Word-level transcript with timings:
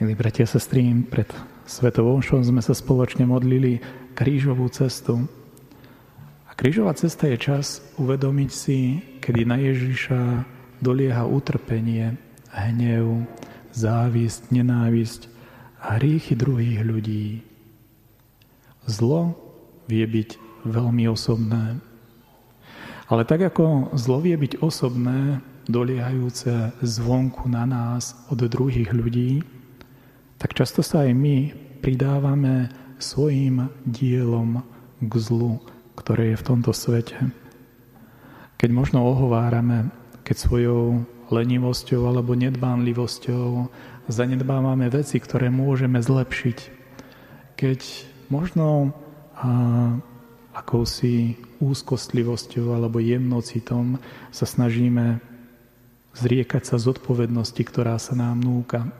Milí 0.00 0.16
bratia 0.16 0.48
a 0.48 0.52
sestry, 0.56 0.88
pred 1.04 1.28
Svetovou 1.68 2.16
sme 2.24 2.64
sa 2.64 2.72
spoločne 2.72 3.28
modlili 3.28 3.76
krížovú 4.16 4.64
cestu. 4.72 5.28
A 6.48 6.56
krížová 6.56 6.96
cesta 6.96 7.28
je 7.28 7.36
čas 7.36 7.84
uvedomiť 8.00 8.50
si, 8.50 9.04
kedy 9.20 9.44
na 9.44 9.60
Ježiša 9.60 10.48
dolieha 10.80 11.28
utrpenie, 11.28 12.16
hnev, 12.56 13.28
závisť, 13.76 14.48
nenávisť 14.48 15.28
a 15.84 16.00
hriechy 16.00 16.40
druhých 16.40 16.80
ľudí. 16.88 17.44
Zlo 18.88 19.36
vie 19.92 20.08
byť 20.08 20.40
veľmi 20.72 21.04
osobné. 21.12 21.76
Ale 23.12 23.28
tak 23.28 23.44
ako 23.44 23.92
zlo 23.92 24.24
vie 24.24 24.40
byť 24.40 24.56
osobné, 24.64 25.44
doliehajúce 25.68 26.80
zvonku 26.80 27.44
na 27.52 27.68
nás 27.68 28.16
od 28.32 28.40
druhých 28.40 28.88
ľudí, 28.88 29.44
tak 30.42 30.58
často 30.58 30.82
sa 30.82 31.06
aj 31.06 31.14
my 31.14 31.54
pridávame 31.78 32.66
svojim 32.98 33.70
dielom 33.86 34.66
k 34.98 35.12
zlu, 35.22 35.62
ktoré 35.94 36.34
je 36.34 36.40
v 36.42 36.46
tomto 36.50 36.74
svete. 36.74 37.30
Keď 38.58 38.70
možno 38.74 39.06
ohovárame, 39.06 39.94
keď 40.26 40.36
svojou 40.42 41.06
lenivosťou 41.30 42.10
alebo 42.10 42.34
nedbánlivosťou 42.34 43.70
zanedbávame 44.10 44.90
veci, 44.90 45.22
ktoré 45.22 45.46
môžeme 45.46 46.02
zlepšiť. 46.02 46.58
Keď 47.54 47.80
možno 48.26 48.90
a, 49.38 49.94
akousi 50.58 51.38
úzkostlivosťou 51.62 52.74
alebo 52.74 52.98
jemnocitom 52.98 54.02
sa 54.34 54.44
snažíme 54.44 55.22
zriekať 56.18 56.66
sa 56.66 56.76
zodpovednosti, 56.82 57.62
ktorá 57.62 57.96
sa 57.96 58.18
nám 58.18 58.42
núka. 58.42 58.90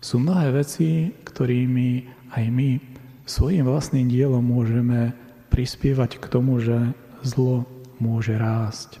Sú 0.00 0.16
mnohé 0.16 0.64
veci, 0.64 1.12
ktorými 1.12 2.08
aj 2.32 2.44
my 2.48 2.80
svojim 3.28 3.68
vlastným 3.68 4.08
dielom 4.08 4.40
môžeme 4.40 5.12
prispievať 5.52 6.16
k 6.16 6.24
tomu, 6.32 6.56
že 6.56 6.96
zlo 7.20 7.68
môže 8.00 8.32
rásť. 8.32 8.96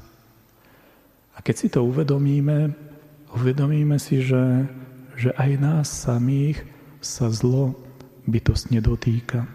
A 1.34 1.40
keď 1.40 1.54
si 1.56 1.68
to 1.72 1.80
uvedomíme, 1.88 2.76
uvedomíme 3.32 3.96
si, 3.96 4.20
že, 4.20 4.68
že 5.16 5.32
aj 5.40 5.50
nás 5.56 5.88
samých 5.88 6.60
sa 7.00 7.32
zlo 7.32 7.72
bytostne 8.28 8.84
dotýka. 8.84 9.48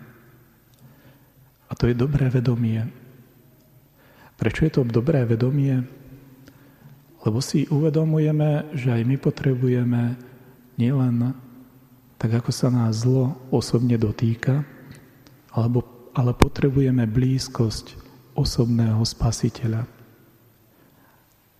A 1.70 1.72
to 1.78 1.86
je 1.86 1.94
dobré 1.94 2.26
vedomie. 2.34 2.90
Prečo 4.36 4.66
je 4.66 4.72
to 4.74 4.82
dobré 4.82 5.22
vedomie? 5.30 5.86
Lebo 7.22 7.38
si 7.38 7.70
uvedomujeme, 7.70 8.74
že 8.74 8.98
aj 8.98 9.02
my 9.06 9.16
potrebujeme 9.22 10.04
nielen 10.76 11.36
tak, 12.16 12.42
ako 12.42 12.52
sa 12.52 12.72
nás 12.72 13.04
zlo 13.04 13.36
osobne 13.52 14.00
dotýka, 14.00 14.64
alebo, 15.52 15.84
ale 16.16 16.32
potrebujeme 16.36 17.04
blízkosť 17.08 17.96
osobného 18.36 19.04
spasiteľa. 19.04 19.88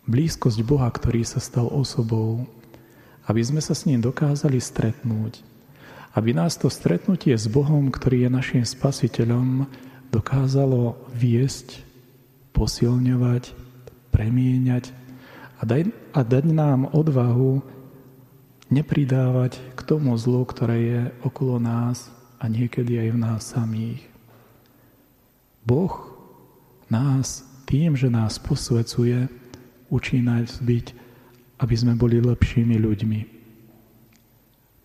Blízkosť 0.06 0.60
Boha, 0.62 0.92
ktorý 0.92 1.26
sa 1.26 1.42
stal 1.42 1.72
osobou, 1.72 2.46
aby 3.26 3.42
sme 3.42 3.62
sa 3.64 3.74
s 3.74 3.90
ním 3.90 4.04
dokázali 4.04 4.62
stretnúť. 4.62 5.42
Aby 6.16 6.38
nás 6.38 6.56
to 6.56 6.70
stretnutie 6.72 7.34
s 7.36 7.50
Bohom, 7.50 7.90
ktorý 7.90 8.28
je 8.28 8.30
našim 8.32 8.64
spasiteľom, 8.64 9.68
dokázalo 10.14 10.96
viesť, 11.12 11.84
posilňovať, 12.56 13.52
premieňať 14.16 14.96
a, 15.60 15.62
daj, 15.68 15.92
a 16.16 16.20
dať 16.24 16.46
nám 16.48 16.88
odvahu 16.96 17.60
nepridávať 18.76 19.56
k 19.72 19.80
tomu 19.88 20.20
zlu, 20.20 20.44
ktoré 20.44 20.78
je 20.84 21.02
okolo 21.24 21.64
nás 21.64 22.12
a 22.44 22.52
niekedy 22.52 23.00
aj 23.00 23.10
v 23.16 23.22
nás 23.24 23.42
samých. 23.56 24.04
Boh 25.64 26.12
nás 26.92 27.48
tým, 27.64 27.96
že 27.96 28.12
nás 28.12 28.36
posvecuje, 28.36 29.32
učí 29.88 30.20
nás 30.20 30.60
byť, 30.60 30.92
aby 31.64 31.76
sme 31.80 31.96
boli 31.96 32.20
lepšími 32.20 32.76
ľuďmi. 32.76 33.20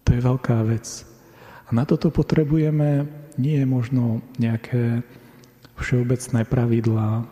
To 0.07 0.09
je 0.15 0.21
veľká 0.22 0.62
vec. 0.71 0.87
A 1.67 1.75
na 1.75 1.83
toto 1.83 2.15
potrebujeme 2.15 3.11
nie 3.37 3.59
možno 3.67 4.22
nejaké 4.39 5.03
všeobecné 5.77 6.47
pravidlá, 6.47 7.27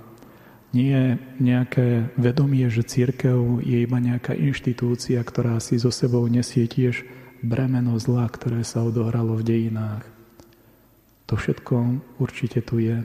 nie 0.78 1.18
nejaké 1.42 2.14
vedomie, 2.14 2.70
že 2.70 2.86
církev 2.86 3.66
je 3.66 3.82
iba 3.82 3.98
nejaká 3.98 4.38
inštitúcia, 4.38 5.18
ktorá 5.26 5.58
si 5.58 5.74
so 5.74 5.90
sebou 5.90 6.22
nesie 6.30 6.70
tiež 6.70 7.02
bremeno 7.42 7.98
zla, 7.98 8.30
ktoré 8.30 8.62
sa 8.62 8.86
odohralo 8.86 9.34
v 9.34 9.46
dejinách. 9.46 10.06
To 11.26 11.34
všetko 11.34 11.74
určite 12.22 12.62
tu 12.62 12.78
je. 12.78 13.02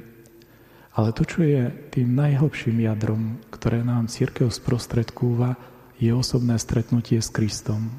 Ale 0.94 1.10
to, 1.18 1.26
čo 1.26 1.42
je 1.42 1.74
tým 1.90 2.14
najhlbším 2.14 2.86
jadrom, 2.86 3.42
ktoré 3.50 3.82
nám 3.82 4.06
církev 4.06 4.54
sprostredkúva, 4.54 5.58
je 5.98 6.14
osobné 6.14 6.62
stretnutie 6.62 7.18
s 7.18 7.34
Kristom. 7.34 7.90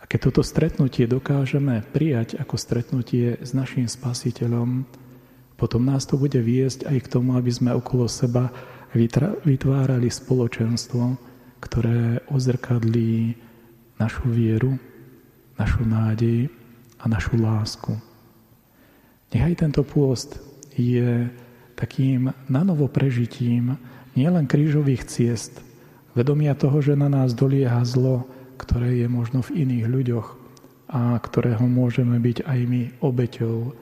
A 0.00 0.08
keď 0.08 0.32
toto 0.32 0.42
stretnutie 0.42 1.04
dokážeme 1.04 1.84
prijať 1.92 2.40
ako 2.40 2.56
stretnutie 2.56 3.36
s 3.38 3.52
našim 3.52 3.84
spasiteľom, 3.86 4.88
potom 5.62 5.86
nás 5.86 6.02
to 6.10 6.18
bude 6.18 6.34
viesť 6.34 6.90
aj 6.90 7.06
k 7.06 7.10
tomu, 7.14 7.38
aby 7.38 7.46
sme 7.54 7.70
okolo 7.70 8.10
seba 8.10 8.50
vytvárali 9.46 10.10
spoločenstvo, 10.10 11.14
ktoré 11.62 12.18
ozrkadlí 12.34 13.38
našu 13.94 14.26
vieru, 14.26 14.74
našu 15.54 15.86
nádej 15.86 16.50
a 16.98 17.06
našu 17.06 17.38
lásku. 17.38 17.94
Nechaj 19.30 19.62
tento 19.62 19.86
pôst 19.86 20.42
je 20.74 21.30
takým 21.78 22.34
nanovo 22.50 22.90
prežitím 22.90 23.78
nielen 24.18 24.50
krížových 24.50 25.06
ciest, 25.06 25.62
vedomia 26.18 26.58
toho, 26.58 26.82
že 26.82 26.98
na 26.98 27.06
nás 27.06 27.38
dolieha 27.38 27.86
zlo, 27.86 28.26
ktoré 28.58 28.98
je 28.98 29.06
možno 29.06 29.46
v 29.46 29.62
iných 29.62 29.86
ľuďoch 29.86 30.28
a 30.90 31.22
ktorého 31.22 31.62
môžeme 31.70 32.18
byť 32.18 32.50
aj 32.50 32.58
my 32.66 32.82
obeťou, 32.98 33.78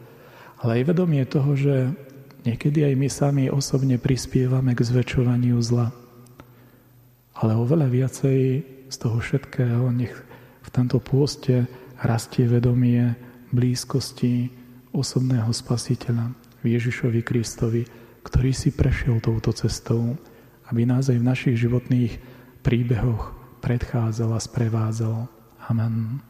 ale 0.60 0.81
aj 0.81 0.93
vedomie 0.93 1.25
toho, 1.25 1.56
že 1.56 1.93
niekedy 2.44 2.84
aj 2.84 2.94
my 2.97 3.09
sami 3.09 3.44
osobne 3.48 3.97
prispievame 3.97 4.76
k 4.76 4.84
zväčšovaniu 4.84 5.56
zla. 5.65 5.93
Ale 7.37 7.56
oveľa 7.56 7.88
viacej 7.88 8.41
z 8.93 8.97
toho 9.00 9.16
všetkého 9.16 9.88
nech 9.97 10.12
v 10.60 10.69
tomto 10.69 11.00
pôste 11.00 11.65
rastie 12.00 12.44
vedomie 12.44 13.16
blízkosti 13.50 14.53
osobného 14.93 15.48
spasiteľa 15.48 16.37
Ježišovi 16.60 17.21
Kristovi, 17.25 17.82
ktorý 18.21 18.53
si 18.53 18.69
prešiel 18.69 19.25
touto 19.25 19.56
cestou, 19.56 20.21
aby 20.69 20.84
nás 20.84 21.09
aj 21.09 21.19
v 21.19 21.28
našich 21.28 21.56
životných 21.56 22.21
príbehoch 22.60 23.32
predchádzal 23.65 24.37
a 24.37 24.41
sprevádzal. 24.41 25.16
Amen. 25.72 26.29